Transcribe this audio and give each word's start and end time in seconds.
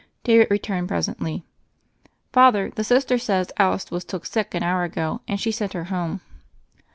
David 0.23 0.47
returned 0.49 0.87
presently. 0.87 1.45
"Father, 2.33 2.71
the 2.73 2.83
Sister 2.83 3.19
says 3.19 3.51
Alice 3.57 3.91
was 3.91 4.03
took 4.03 4.25
sick 4.25 4.55
an 4.55 4.63
hour 4.63 4.81
ago, 4.83 5.21
and 5.27 5.39
she 5.39 5.51
sent 5.51 5.73
her 5.73 5.83
home." 5.93 6.21